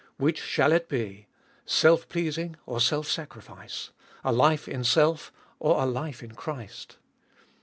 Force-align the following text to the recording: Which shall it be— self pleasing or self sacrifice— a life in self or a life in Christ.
Which 0.17 0.41
shall 0.41 0.71
it 0.71 0.89
be— 0.89 1.27
self 1.67 2.09
pleasing 2.09 2.55
or 2.65 2.81
self 2.81 3.07
sacrifice— 3.07 3.91
a 4.23 4.31
life 4.33 4.67
in 4.67 4.83
self 4.83 5.31
or 5.59 5.79
a 5.79 5.85
life 5.85 6.23
in 6.23 6.31
Christ. 6.33 6.97